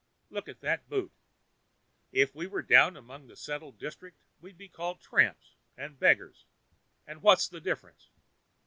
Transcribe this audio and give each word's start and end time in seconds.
Look 0.31 0.49
at 0.49 0.61
that 0.61 0.89
boot! 0.89 1.11
If 2.11 2.33
we 2.33 2.47
were 2.47 2.63
down 2.63 2.97
among 2.97 3.27
the 3.27 3.35
settled 3.35 3.77
districts 3.77 4.23
we'd 4.39 4.57
be 4.57 4.67
called 4.67 4.99
tramps 4.99 5.53
and 5.77 5.99
beggars; 5.99 6.45
and 7.05 7.21
what's 7.21 7.47
the 7.47 7.61
difference? 7.61 8.09